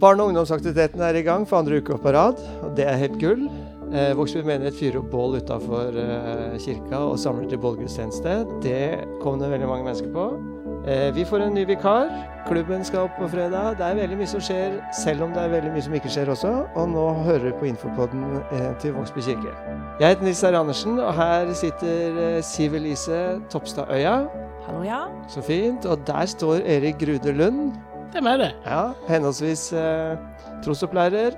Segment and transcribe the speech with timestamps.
[0.00, 3.20] Barne- og ungdomsaktiviteten er i gang for andre uke på rad, og det er helt
[3.20, 3.46] gull.
[3.94, 8.32] Eh, Vågsby menighet fyrer opp bål utafor eh, kirka og samler til bålgudstjeneste.
[8.64, 10.24] Det kom det veldig mange mennesker på.
[10.88, 12.10] Eh, vi får en ny vikar.
[12.48, 13.78] Klubben skal opp på fredag.
[13.78, 16.32] Det er veldig mye som skjer, selv om det er veldig mye som ikke skjer
[16.34, 16.52] også.
[16.74, 19.54] Og nå hører du på infopodden eh, til Vågsby kirke.
[20.00, 23.22] Jeg heter Nils Herre Andersen, og her sitter eh, Siv Elise
[23.52, 24.24] Topstad Øya.
[24.66, 25.04] Hallo, ja.
[25.28, 25.86] Så fint.
[25.86, 27.72] Og der står Erik Grude Lund.
[28.14, 28.52] Er det?
[28.62, 30.14] Ja, henholdsvis eh,
[30.62, 31.34] trosopplærer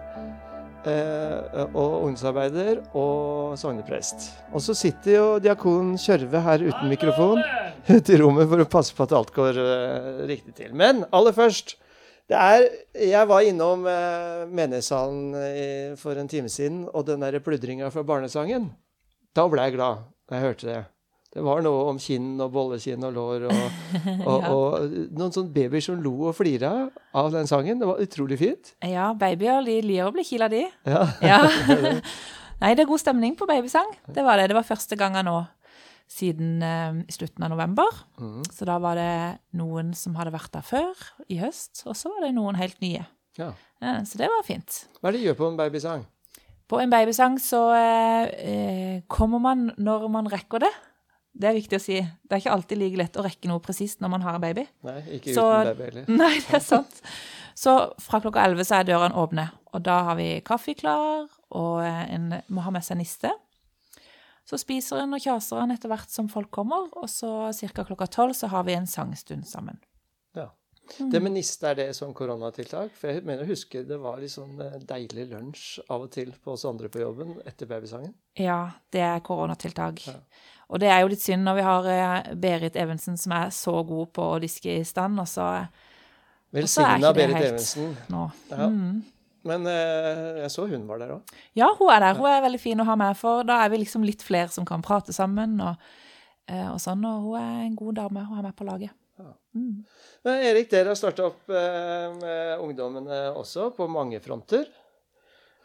[0.85, 4.29] eh, og ungdomsarbeider og sogneprest.
[4.53, 7.41] Og så sitter jo diakon Kjørve her uten mikrofon
[7.89, 10.75] ute i rommet for å passe på at alt går eh, riktig til.
[10.77, 11.79] Men aller først
[12.27, 12.65] det er,
[13.09, 18.05] Jeg var innom eh, menighetssalen eh, for en time siden, og den der pludringa fra
[18.05, 18.69] barnesangen
[19.33, 20.81] Da ble jeg glad da jeg hørte det.
[21.37, 23.59] Det var noe om kinn og bollekinn og lår og,
[24.31, 24.53] og, Ja.
[24.55, 26.71] og noen sånne babyer som lo og flira
[27.13, 27.83] av den sangen.
[27.83, 28.73] Det var utrolig fint.
[28.89, 30.63] Ja, babyer lir å bli kila, de.
[30.89, 31.03] Ja.
[31.21, 31.43] Ja.
[32.63, 33.93] Nei, det er god stemning på babysang.
[34.09, 34.49] Det var det.
[34.49, 35.43] Det var første gangen nå
[36.09, 38.01] siden uh, slutten av november.
[38.23, 38.41] Mm.
[38.55, 39.13] Så da var det
[39.59, 43.05] noen som hadde vært der før, i høst, og så var det noen helt nye.
[43.37, 43.51] Ja.
[43.83, 44.87] Ja, så det var fint.
[45.03, 46.07] Hva er det de gjør på en babysang?
[46.67, 50.73] På en babysang så eh, eh, kommer man når man rekker det.
[51.37, 51.97] Det er viktig å si.
[52.01, 54.67] Det er ikke alltid like lett å rekke noe presist når man har en baby.
[54.89, 56.05] Nei, ikke Så- uten baby heller.
[56.23, 57.01] Nei, det er sant.
[57.57, 61.27] Så fra klokka 11 så er dørene åpne, og da har vi kaffe klar,
[61.57, 63.31] og en må ha med seg niste.
[64.47, 67.85] Så spiser en og kjaser en etter hvert som folk kommer, og så ca.
[67.85, 69.81] klokka 12 så har vi en sangstund sammen.
[70.99, 71.07] Ja.
[71.13, 72.93] Det med niste, er det sånn koronatiltak?
[72.97, 76.31] For jeg mener å huske det var litt sånn eh, deilig lunsj av og til
[76.43, 78.15] på oss andre på jobben etter babysangen.
[78.39, 78.61] Ja,
[78.95, 80.05] det er koronatiltak.
[80.07, 80.17] Ja.
[80.71, 83.75] Og det er jo litt synd når vi har eh, Berit Evensen som er så
[83.87, 85.69] god på å diske i stand, og så er
[86.57, 87.95] Velsigna ikke Berit Evensen.
[88.13, 88.27] nå.
[88.53, 88.71] Ja.
[88.71, 89.05] Mm.
[89.47, 91.35] Men eh, jeg så hun var der òg.
[91.55, 92.19] Ja, hun er der.
[92.19, 94.67] Hun er veldig fin å ha med, for da er vi liksom litt flere som
[94.67, 95.83] kan prate sammen og,
[96.51, 97.05] og sånn.
[97.07, 98.95] Og hun er en god dame å ha med på laget.
[99.57, 99.85] Mm.
[100.29, 104.67] Erik, dere har starta opp eh, med ungdommene også, på mange fronter.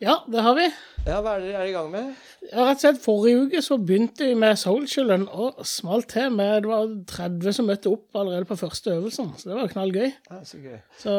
[0.01, 0.63] Ja, det har vi.
[1.05, 2.13] Ja, Hva er dere er i gang med?
[2.47, 6.63] Ja, rett og slett Forrige uke så begynte vi med Soulchillen og smalt til med
[6.63, 10.07] Det var 30 som møtte opp allerede på første øvelsen, så det var knallgøy.
[10.09, 10.79] Ja, så gøy.
[11.03, 11.15] Så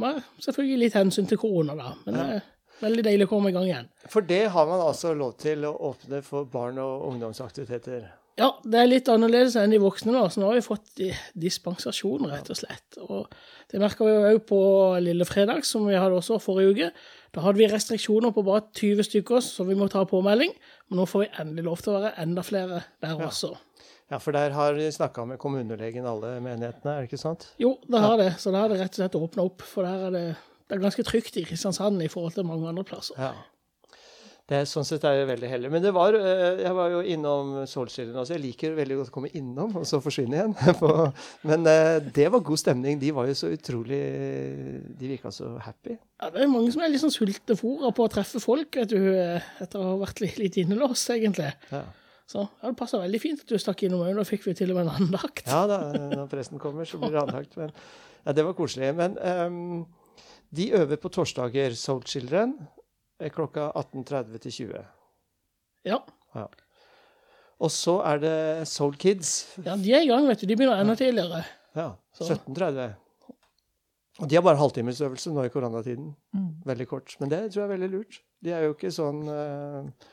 [0.00, 1.92] var selvfølgelig litt hensyn til korona, da.
[2.06, 2.48] Men det er
[2.80, 3.92] veldig deilig å komme i gang igjen.
[4.08, 8.08] For det har man altså lov til å åpne for barn- og ungdomsaktiviteter.
[8.40, 11.02] Ja, det er litt annerledes enn de voksne nå, så nå har vi fått
[11.36, 12.96] dispensasjon, rett og slett.
[13.04, 13.26] Og
[13.68, 14.60] det merka vi òg på
[15.04, 16.88] lille fredag, som vi hadde også forrige uke.
[17.36, 20.54] Da hadde vi restriksjoner på bare 20 stykker, så vi må ta påmelding.
[20.88, 23.52] Men nå får vi endelig lov til å være enda flere der også.
[24.12, 27.46] Ja, for der har de snakka med kommunelegen, alle menighetene, er det ikke sant?
[27.60, 28.32] Jo, det har det.
[28.40, 29.64] Så da har det rett og slett åpna opp.
[29.64, 30.26] For der er det,
[30.68, 33.16] det er ganske trygt i Kristiansand i forhold til mange andre plasser.
[33.20, 33.32] Ja.
[34.50, 35.68] Det er, sånn sett er jeg veldig heldig.
[35.70, 38.34] Men det var, eh, jeg var jo innom Solskjellen Altså.
[38.34, 40.56] Jeg liker veldig godt å komme innom, og så forsvinne igjen.
[41.48, 42.98] Men eh, det var god stemning.
[43.00, 44.00] De var jo så utrolig
[44.98, 45.94] De virka så happy.
[46.18, 48.98] Ja, det er mange som er litt sånn sultefòra på å treffe folk, vet du,
[49.14, 51.52] etter å ha vært litt, litt innelåst, egentlig.
[51.70, 51.86] Ja,
[52.26, 54.12] Så ja, det passa veldig fint at du stakk innom òg.
[54.18, 55.46] Da fikk vi til og med en andakt.
[55.46, 57.56] ja da, når presten kommer, så blir det andakt.
[57.62, 57.70] Men
[58.26, 58.92] ja, det var koselig.
[58.98, 59.82] Men um,
[60.54, 62.81] de øver på torsdager, Soul Children, eh,
[63.30, 64.82] klokka 18.30 til 20.
[65.86, 65.98] Ja.
[67.62, 69.54] Og så er det Soul Kids.
[69.62, 70.48] ja, de er i gang, vet du.
[70.50, 71.44] De begynner enda tidligere.
[71.78, 72.96] Ja, 17.30.
[74.20, 76.10] Og de har bare halvtimesøvelse nå i koronatiden.
[76.36, 76.48] Mm.
[76.68, 77.14] Veldig kort.
[77.20, 78.18] Men det tror jeg er veldig lurt.
[78.44, 80.10] De er jo ikke sånn eh,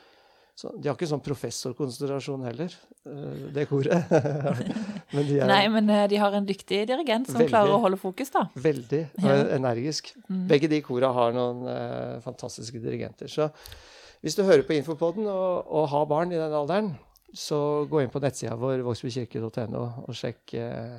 [0.60, 2.74] så, De har ikke sånn professorkonsentrasjon heller,
[3.08, 4.10] eh, det koret.
[5.14, 7.50] men de er Nei, men eh, de har en dyktig dirigent som Veldig.
[7.52, 8.46] klarer å holde fokus, da.
[8.60, 9.36] veldig Ja.
[9.56, 10.12] energisk.
[10.28, 10.42] Mm.
[10.50, 13.30] Begge de kora har noen eh, fantastiske dirigenter.
[13.32, 13.48] Så
[14.20, 16.92] hvis du hører på Infopoden og, og har barn i den alderen,
[17.32, 20.98] så gå inn på nettsida vår vågsbykirke.no og sjekk eh,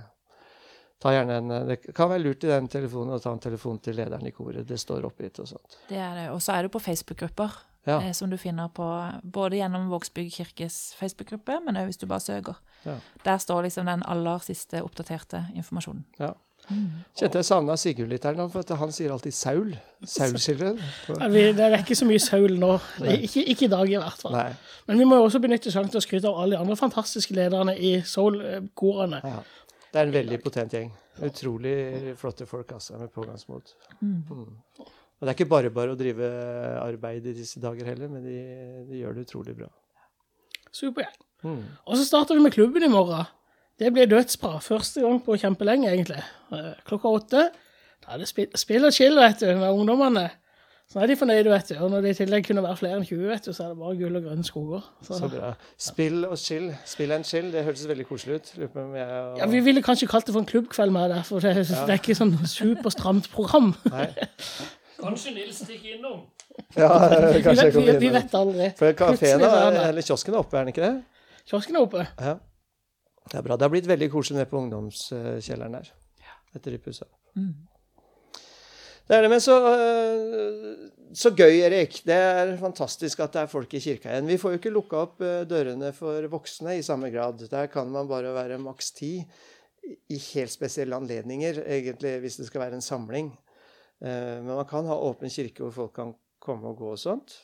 [1.01, 3.95] Ta gjerne en Det kan være lurt i den telefonen å ta en telefon til
[3.97, 4.61] lederen i koret.
[4.69, 5.77] Det står oppgitt og sånt.
[5.89, 6.25] Det er det.
[6.29, 7.55] Og så er du på Facebook-grupper,
[7.87, 7.97] Ja.
[8.01, 8.85] eh, som du finner på
[9.23, 12.61] både gjennom Vågsbygd kirkes Facebook-gruppe, men òg hvis du bare søker.
[12.85, 12.99] Ja.
[13.25, 16.05] Der står liksom den aller siste oppdaterte informasjonen.
[16.19, 16.33] Ja.
[16.69, 17.01] Mm.
[17.17, 19.71] Kjente jeg savna Sigurd litt her nå, for at han sier alltid Saul.
[21.33, 22.75] Vi, det er ikke så mye Saul nå.
[23.01, 24.35] Ikke, ikke i dag, i hvert fall.
[24.37, 24.51] Nei.
[24.87, 27.35] Men vi må jo også benytte sjansen til å skryte av alle de andre fantastiske
[27.37, 29.23] lederne i Soul-korene.
[29.25, 29.41] Ja.
[29.91, 30.91] Det er en veldig potent gjeng.
[31.25, 33.73] Utrolig flotte folk, altså, med pågangsmot.
[33.99, 34.21] Mm.
[35.21, 36.27] Og det er ikke bare bare å drive
[36.81, 38.39] arbeid i disse dager heller, men de,
[38.89, 39.67] de gjør det utrolig bra.
[40.73, 41.19] Supergjeng.
[41.45, 41.61] Mm.
[41.85, 43.29] Og så starter vi med klubben i morgen.
[43.77, 44.57] Det blir dødsbra.
[44.65, 46.23] Første gang på kjempelenge, egentlig.
[46.53, 47.43] Eh, Klokka åtte.
[48.01, 50.25] Da er det spill, og chill, vet du, med ungdommene.
[50.91, 51.75] Så er de fornøyde, vet du.
[51.85, 53.79] Og når det i tillegg kunne være flere enn 20, vet du, så er det
[53.79, 54.89] bare gull og grønne skoger.
[55.05, 55.53] Så, Så bra.
[55.79, 56.67] Spill og chill.
[56.89, 58.51] Spill and chill, det hørtes veldig koselig ut.
[58.65, 58.97] Og...
[58.97, 62.01] ja, Vi ville kanskje kalt det for en klubbkveld med det, for det, det er
[62.01, 63.71] ikke sånn superstramt program.
[63.93, 64.09] Nei.
[65.01, 66.21] Kanskje Nils stikker innom?
[66.75, 66.89] Ja,
[67.43, 68.03] kanskje jeg kommer innom.
[68.03, 68.69] vi vet aldri.
[68.79, 70.93] For kafeen, er eller kiosken er oppe, er den ikke det?
[71.49, 72.05] Kiosken er oppe.
[72.19, 72.37] Ja.
[73.31, 73.57] Det er bra.
[73.57, 75.91] Det har blitt veldig koselig nede på ungdomskjelleren der.
[76.55, 77.07] Etter de pussa.
[77.37, 77.53] Mm.
[79.07, 82.01] Det er det, men så, øh, så gøy, Erik.
[82.07, 84.29] Det er fantastisk at det er folk i kirka igjen.
[84.29, 87.41] Vi får jo ikke lukka opp øh, dørene for voksne i samme grad.
[87.51, 89.17] Der kan man bare være maks ti
[89.81, 93.31] i helt spesielle anledninger, egentlig, hvis det skal være en samling.
[94.01, 97.35] Eh, Men man kan ha åpen kirke hvor folk kan komme og gå og sånt.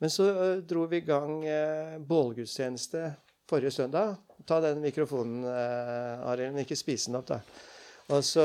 [0.00, 3.12] Men så øh, dro vi i gang eh, bålgudstjeneste
[3.50, 4.16] forrige søndag.
[4.48, 7.36] Ta den mikrofonen, Arild, men ikke spise den opp, da.
[8.10, 8.42] Og, så,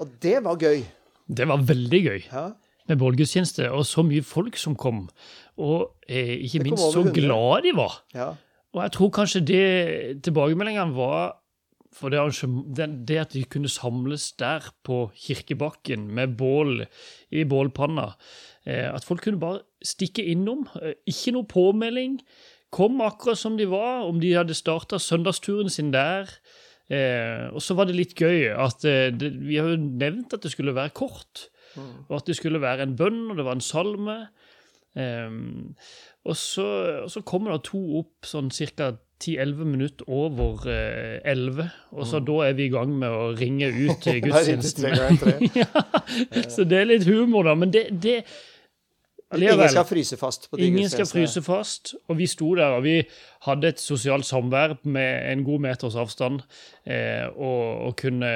[0.00, 0.80] og det var gøy.
[1.28, 2.46] Det var veldig gøy Ja.
[2.88, 5.08] med bålgudstjeneste, og så mye folk som kom.
[5.58, 8.02] Og eh, ikke minst så glad de var.
[8.14, 8.30] ja.
[8.76, 11.36] Og jeg tror kanskje det tilbakemeldingene var
[11.94, 12.20] for det,
[12.76, 16.84] det, det at de kunne samles der på kirkebakken med bål
[17.30, 18.12] i bålpanna.
[18.66, 20.66] Eh, at folk kunne bare stikke innom.
[20.82, 22.18] Eh, ikke noe påmelding.
[22.74, 26.30] Kom akkurat som de var, om de hadde starta søndagsturen sin der.
[26.90, 30.52] Eh, og så var det litt gøy at det, vi har jo nevnt at det
[30.54, 31.48] skulle være kort.
[32.08, 34.14] Og at det skulle være en bønn, og det var en salme.
[34.96, 36.64] Og, så,
[37.02, 38.94] og så kommer det to opp sånn ca.
[39.22, 43.70] 10-11 minutter over eh, 11, og så da er vi i gang med å ringe
[43.72, 44.92] ut til gudstjenesten.
[45.62, 45.86] ja,
[46.52, 47.56] så det er litt humor, da.
[47.58, 48.20] Men det, det
[49.34, 51.96] Ingen skal fryse fast på de Ingen skal fryse fast.
[52.06, 53.00] Og vi sto der, og vi
[53.42, 56.44] hadde et sosialt samvær med en god meters avstand.
[56.86, 58.30] Eh, og, og kunne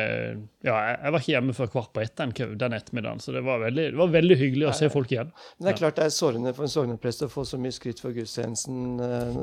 [0.66, 3.62] Ja, jeg, var ikke hjemme før kvart på ett den, den ettermiddagen, så det var
[3.62, 5.30] veldig, det var veldig hyggelig å se folk igjen.
[5.56, 8.02] Men det er klart det er sårende for en sogneprest å få så mye skryt
[8.02, 9.40] for gudstjenesten eh,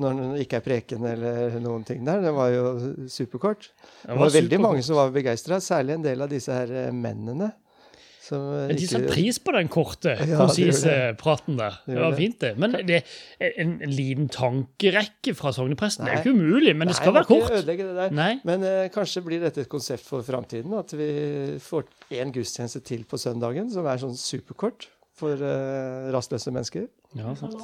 [0.00, 2.24] når det ikke er preken eller noen ting der.
[2.24, 2.66] Det var jo
[3.12, 3.70] superkort.
[3.76, 4.66] Det var, veldig superkort.
[4.70, 7.52] mange som var begeistra, særlig en del av disse her mennene.
[8.28, 11.78] Som eh, Men De ikke- satte pris på den korte, Ja, konsise praten der.
[11.88, 12.50] Det var fint, det.
[12.60, 12.98] Men det
[13.40, 16.04] er en, en liten tankerekke fra sognepresten.
[16.04, 17.56] Det er jo ikke umulig, men det skal være ikke kort.
[17.62, 18.12] ødelegge det der.
[18.18, 18.34] Nei.
[18.44, 20.76] Men uh, kanskje blir dette et konsept for framtiden?
[20.76, 21.08] At vi
[21.64, 21.88] får
[22.20, 26.84] én gudstjeneste til på søndagen, som er sånn superkort for uh, rastløse mennesker?
[27.16, 27.56] Ja, sant.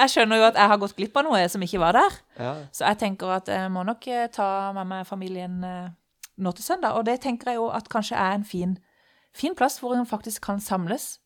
[0.00, 2.14] Jeg skjønner jo at jeg har gått glipp av noe som ikke var der.
[2.40, 2.52] Ja.
[2.72, 4.46] Så jeg tenker at jeg må nok ta
[4.76, 5.58] med meg familien
[6.40, 6.96] nå til søndag.
[6.98, 8.76] Og det tenker jeg jo at kanskje er en fin,
[9.32, 11.18] fin plass hvor en faktisk kan samles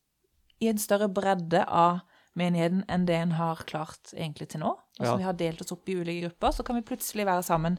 [0.61, 2.01] i en større bredde av
[2.35, 4.73] menigheten enn det en har klart egentlig til nå.
[4.99, 5.17] Altså Ja.
[5.17, 7.77] Vi har delt oss opp i ulike grupper, så kan vi plutselig være sammen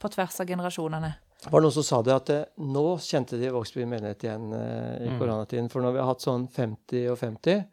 [0.00, 1.14] på tvers av generasjonene.
[1.44, 5.04] Det var noen som sa det at det, nå kjente de Vågsby menighet igjen eh,
[5.04, 5.18] i Mm.
[5.20, 5.70] koronatiden.
[5.70, 7.64] For når vi har hatt sånn 50 og 50,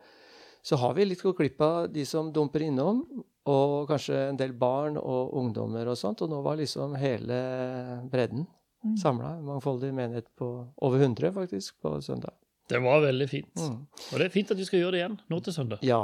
[0.64, 3.06] så har vi litt gått glipp av de som dumper innom.
[3.48, 6.22] Og kanskje en del barn og ungdommer og sånt.
[6.22, 8.46] Og nå var liksom hele bredden
[8.84, 8.98] Mm.
[8.98, 9.36] samla.
[9.46, 12.34] Mangfoldig menighet på over 100, faktisk, på søndag.
[12.70, 13.56] Det var veldig fint.
[13.56, 13.86] Mm.
[14.14, 15.84] Og det er fint at vi skal gjøre det igjen nå til søndag.
[15.86, 16.02] Ja.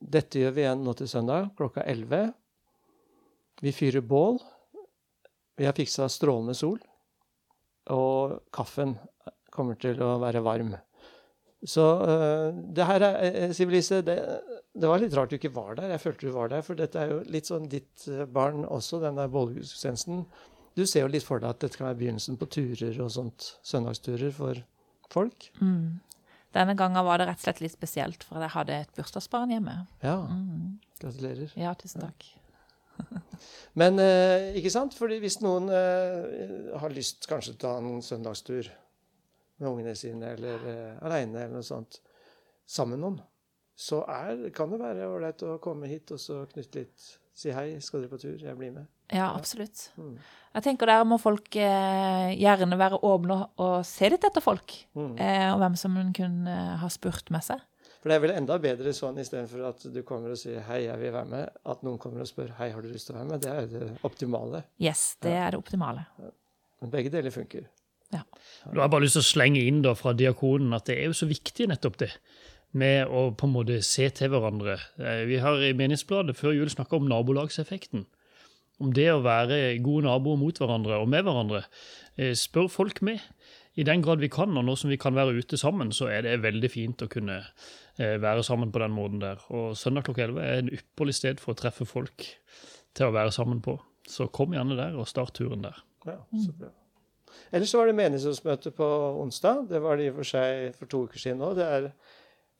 [0.00, 2.32] Dette gjør vi igjen nå til søndag klokka 11.
[3.60, 4.38] Vi fyrer bål.
[5.60, 6.78] Vi har fiksa strålende sol.
[7.92, 8.94] Og kaffen
[9.50, 10.74] kommer til å være varm.
[11.66, 14.16] Så uh, det her er eh, Siv Lise, det,
[14.72, 15.90] det var litt rart du ikke var der.
[15.92, 19.02] Jeg følte du var der, for dette er jo litt sånn ditt eh, barn også,
[19.02, 20.22] den der bålgudstjenesten.
[20.76, 23.50] Du ser jo litt for deg at dette kan være begynnelsen på turer og sånt.
[23.66, 24.60] Søndagsturer for
[25.10, 25.48] folk.
[25.60, 25.98] Mm.
[26.54, 29.76] Denne gangen var det rett og slett litt spesielt, for jeg hadde et bursdagsbarn hjemme.
[30.02, 30.78] Ja, Mm.
[31.00, 31.52] gratulerer.
[31.56, 32.26] Ja, tusen takk.
[33.80, 34.94] Men eh, ikke sant?
[34.98, 38.68] Fordi hvis noen eh, har lyst kanskje til å ta en søndagstur
[39.60, 42.00] med ungene sine, eller eh, aleine, eller noe sånt,
[42.66, 43.20] sammen med noen,
[43.80, 47.06] så er, kan det være ålreit å komme hit og så knytte litt
[47.40, 48.36] Si hei, skal dere på tur?
[48.42, 48.84] Jeg blir med.
[49.16, 49.86] Ja, absolutt.
[49.96, 50.18] Mm.
[50.58, 54.74] Jeg tenker der må folk eh, gjerne være åpne og- og se litt etter folk.
[54.94, 55.14] Mm.
[55.18, 57.62] Eh, og hvem som hun kunne eh, ha spurt med seg.
[58.02, 60.98] For det er vel enda bedre sånn istedenfor at du kommer og sier 'hei, jeg
[61.00, 63.28] vil være med', at noen kommer og spør 'hei, har du lyst til å være
[63.30, 63.40] med'?
[63.40, 64.62] Det er det optimale.
[64.80, 66.06] Yes, det er det optimale.
[66.80, 67.64] Men begge deler funker.
[68.12, 68.22] Ja.
[68.72, 71.12] Du har bare lyst til å slenge inn da fra diakonen at det er jo
[71.12, 72.10] så viktig nettopp det.
[72.72, 74.76] Med å på en måte se til hverandre.
[75.02, 78.04] Eh, Vi har i Menighetsbladet før jul snakka om nabolagseffekten.
[78.80, 81.64] Om det å være gode naboer mot hverandre og med hverandre.
[82.16, 83.18] Eh, Spør folk med.
[83.76, 86.22] I den grad vi kan, og nå som vi kan være ute sammen, så er
[86.22, 87.40] det veldig fint å kunne
[87.98, 89.42] eh, være sammen på den måten der.
[89.50, 92.26] Og søndag klokka 11 er en ypperlig sted for å treffe folk
[92.94, 93.76] til å være sammen på.
[94.10, 95.78] Så kom gjerne der og start turen der.
[96.06, 96.70] Ja, så bra.
[97.54, 98.86] Ellers så var det menighetsmøte på
[99.22, 99.68] onsdag.
[99.70, 101.54] Det var det i og for seg for to uker siden òg.
[101.58, 101.90] Det er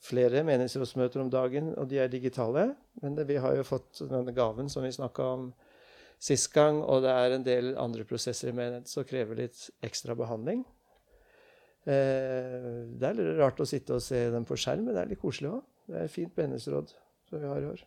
[0.01, 2.71] flere menighetsrådsmøter om dagen, og de er digitale.
[3.03, 5.51] Men det, vi har jo fått denne gaven som vi snakka om
[6.21, 10.17] sist gang, og det er en del andre prosesser i menighet som krever litt ekstra
[10.19, 10.65] behandling.
[11.89, 15.13] Eh, det er litt rart å sitte og se dem på skjerm, men det er
[15.13, 15.63] litt koselig òg.
[15.89, 16.93] Det er et fint menighetsråd
[17.31, 17.85] som vi har i år.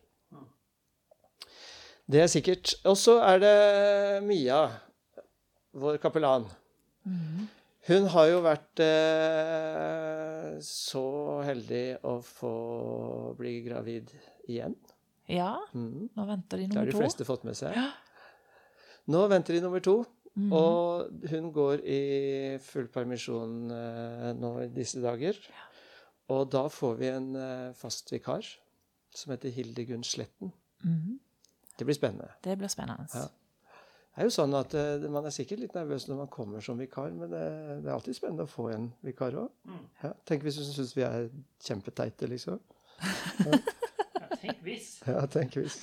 [2.13, 2.73] Det er sikkert.
[2.89, 3.57] Og så er det
[4.25, 4.65] Mia,
[5.71, 6.49] vår kapellan.
[7.87, 11.03] Hun har jo vært eh, så
[11.43, 12.53] heldig å få
[13.39, 14.11] bli gravid
[14.47, 14.75] igjen.
[15.31, 16.09] Ja, Mm.
[16.15, 16.85] nå venter de nummer to.
[16.85, 17.75] Det har de fleste fått med seg.
[17.75, 17.89] Ja.
[19.07, 20.05] Nå venter de nummer to.
[20.35, 20.51] Mm.
[20.51, 25.37] Og hun går i full permisjon eh, nå i disse dager.
[26.33, 28.47] Og da får vi en eh, fast vikar
[29.13, 30.51] som heter Hildegunn Sletten.
[30.83, 31.19] Mm.
[31.77, 32.31] Det blir spennende.
[32.43, 33.05] Det blir spennende.
[33.13, 33.27] Ja.
[34.13, 36.77] Det er jo sånn at uh, Man er sikkert litt nervøs når man kommer som
[36.77, 37.45] vikar, men det,
[37.81, 39.71] det er alltid spennende å få en vikar òg.
[40.03, 41.31] Ja, tenk hvis du syns vi er
[41.65, 42.61] kjempeteite, liksom.
[44.43, 44.87] Tenk hvis.
[45.07, 45.77] Ja, tenk hvis.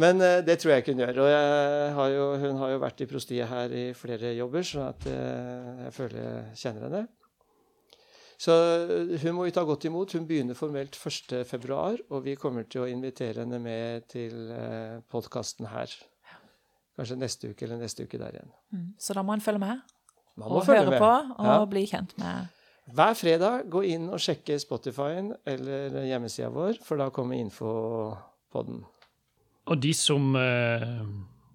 [0.00, 1.20] Men uh, det tror jeg ikke hun gjør.
[1.22, 1.28] Og
[1.98, 5.84] har jo, hun har jo vært i prostiet her i flere jobber, så at, uh,
[5.84, 7.04] jeg føler jeg kjenner henne.
[8.40, 8.56] Så
[9.22, 10.16] hun må vi ta godt imot.
[10.16, 11.78] Hun begynner formelt 1.2.,
[12.10, 14.50] og vi kommer til å invitere henne med til
[15.12, 15.94] podkasten her.
[16.96, 18.52] Kanskje neste uke eller neste uke der igjen.
[18.72, 18.86] Mm.
[18.98, 19.80] Så da må en følge med
[20.36, 21.00] Man må og følge høre med.
[21.00, 21.64] på og Ja.
[21.66, 22.48] bli kjent med
[22.94, 28.16] Hver fredag gå inn og sjekke Spotify-en eller hjemmesida vår, for da kommer info
[28.52, 28.84] på den.
[29.66, 31.02] Og de som eh,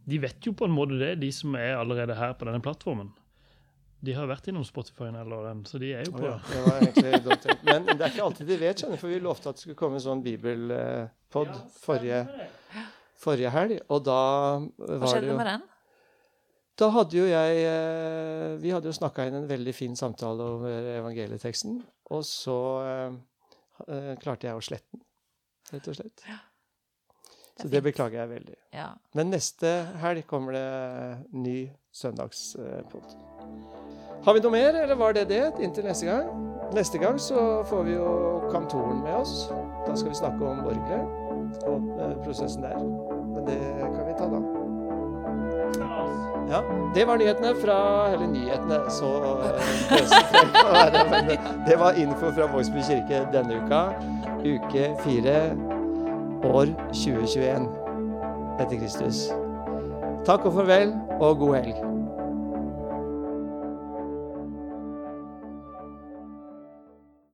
[0.10, 3.14] De vet jo på en måte det, de som er allerede her på denne plattformen.
[4.04, 6.18] De har vært innom Spotify eller den, så de er jo på.
[6.18, 7.46] på ja, det var egentlig dumt.
[7.64, 9.78] Men det er ikke alltid de vet, skjønner du, for vi lovte at det skulle
[9.78, 11.52] komme en sånn bibelpod
[11.84, 12.24] forrige,
[13.22, 14.20] forrige helg, og da
[14.60, 15.66] Hva var det skjedde jo med den?
[16.82, 20.94] Da hadde jo jeg eh, Vi hadde jo snakka inn en veldig fin samtale over
[20.98, 21.82] evangelieteksten,
[22.16, 23.20] og så eh,
[23.88, 25.06] eh, klarte jeg å slette den,
[25.74, 26.26] rett og slett.
[27.62, 27.90] Så det fint.
[27.92, 28.58] beklager jeg veldig.
[28.74, 28.88] Ja.
[29.18, 30.70] Men neste helg kommer det
[31.36, 31.58] ny
[31.94, 33.14] søndagspod.
[34.26, 36.30] Har vi noe mer, eller var det det inntil neste gang?
[36.74, 38.12] Neste gang så får vi jo
[38.52, 39.50] kantoren med oss.
[39.88, 43.11] Da skal vi snakke om orgelet og eh, prosessen der.
[43.46, 44.42] Men det kan vi ta da.
[46.52, 46.62] Ja,
[46.96, 49.06] Det var nyhetene fra Eller nyhetene, så
[49.44, 50.00] eh,
[51.68, 53.82] det var info fra Vågsby kirke denne uka.
[54.42, 55.38] Uke fire,
[56.44, 57.70] år 2021
[58.60, 59.30] etter Kristus.
[60.26, 61.91] Takk og farvel, og god helg.